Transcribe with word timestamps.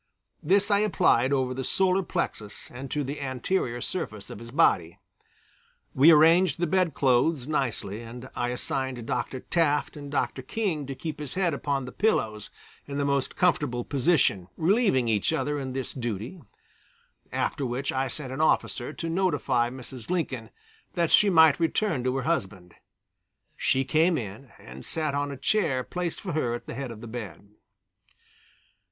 This 0.41 0.71
I 0.71 0.79
applied 0.79 1.31
over 1.31 1.53
the 1.53 1.63
solar 1.63 2.01
plexus 2.01 2.71
and 2.71 2.89
to 2.89 3.03
the 3.03 3.21
anterior 3.21 3.81
surface 3.81 4.31
of 4.31 4.39
his 4.39 4.49
body. 4.49 4.97
We 5.93 6.09
arranged 6.09 6.59
the 6.59 6.65
bed 6.65 6.95
clothes 6.95 7.47
nicely 7.47 8.01
and 8.01 8.27
I 8.35 8.47
assigned 8.49 9.05
Dr. 9.05 9.41
Taft 9.41 9.95
and 9.95 10.09
Dr. 10.11 10.41
King 10.41 10.87
to 10.87 10.95
keep 10.95 11.19
his 11.19 11.35
head 11.35 11.53
upon 11.53 11.85
the 11.85 11.91
pillows 11.91 12.49
in 12.87 12.97
the 12.97 13.05
most 13.05 13.35
comfortable 13.35 13.83
position, 13.83 14.47
relieving 14.57 15.07
each 15.07 15.31
other 15.31 15.59
in 15.59 15.73
this 15.73 15.93
duty, 15.93 16.41
after 17.31 17.63
which 17.63 17.91
I 17.91 18.07
sent 18.07 18.33
an 18.33 18.41
officer 18.41 18.93
to 18.93 19.07
notify 19.07 19.69
Mrs. 19.69 20.09
Lincoln 20.09 20.49
that 20.95 21.11
she 21.11 21.29
might 21.29 21.59
return 21.59 22.03
to 22.05 22.15
her 22.15 22.23
husband; 22.23 22.73
she 23.55 23.85
came 23.85 24.17
in 24.17 24.51
and 24.57 24.83
sat 24.83 25.13
on 25.13 25.29
a 25.29 25.37
chair 25.37 25.83
placed 25.83 26.21
for 26.21 26.31
her 26.33 26.55
at 26.55 26.65
the 26.65 26.73
head 26.73 26.89
of 26.89 27.01
the 27.01 27.07
bed. 27.07 27.49